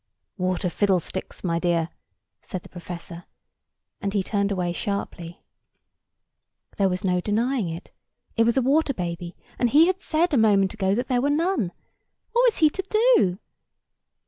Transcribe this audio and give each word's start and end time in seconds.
"Water 0.39 0.67
fiddlesticks, 0.67 1.43
my 1.43 1.59
dear!" 1.59 1.89
said 2.41 2.63
the 2.63 2.69
professor; 2.69 3.25
and 4.01 4.13
he 4.15 4.23
turned 4.23 4.51
away 4.51 4.71
sharply. 4.73 5.43
There 6.77 6.89
was 6.89 7.03
no 7.03 7.19
denying 7.21 7.69
it. 7.69 7.91
It 8.35 8.43
was 8.43 8.57
a 8.57 8.63
water 8.63 8.95
baby: 8.95 9.35
and 9.59 9.69
he 9.69 9.85
had 9.85 10.01
said 10.01 10.33
a 10.33 10.37
moment 10.37 10.73
ago 10.73 10.95
that 10.95 11.07
there 11.07 11.21
were 11.21 11.29
none. 11.29 11.71
What 12.31 12.41
was 12.47 12.57
he 12.57 12.71
to 12.71 12.81
do? 13.15 13.37